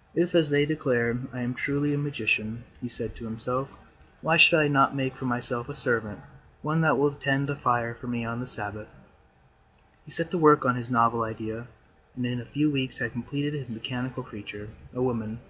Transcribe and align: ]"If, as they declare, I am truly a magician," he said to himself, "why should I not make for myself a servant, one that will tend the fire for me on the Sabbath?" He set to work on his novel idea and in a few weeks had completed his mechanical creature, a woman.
]"If, 0.14 0.34
as 0.34 0.48
they 0.48 0.64
declare, 0.64 1.18
I 1.34 1.42
am 1.42 1.52
truly 1.52 1.92
a 1.92 1.98
magician," 1.98 2.64
he 2.80 2.88
said 2.88 3.14
to 3.16 3.26
himself, 3.26 3.68
"why 4.22 4.38
should 4.38 4.58
I 4.58 4.68
not 4.68 4.96
make 4.96 5.14
for 5.14 5.26
myself 5.26 5.68
a 5.68 5.74
servant, 5.74 6.18
one 6.62 6.80
that 6.80 6.96
will 6.96 7.12
tend 7.12 7.46
the 7.46 7.56
fire 7.56 7.94
for 7.94 8.06
me 8.06 8.24
on 8.24 8.40
the 8.40 8.46
Sabbath?" 8.46 8.88
He 10.06 10.10
set 10.10 10.30
to 10.30 10.38
work 10.38 10.64
on 10.64 10.76
his 10.76 10.88
novel 10.88 11.24
idea 11.24 11.66
and 12.14 12.24
in 12.24 12.40
a 12.40 12.46
few 12.46 12.70
weeks 12.70 12.96
had 13.00 13.12
completed 13.12 13.52
his 13.52 13.68
mechanical 13.68 14.22
creature, 14.22 14.70
a 14.94 15.02
woman. 15.02 15.40